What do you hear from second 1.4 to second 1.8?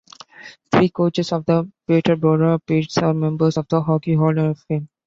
the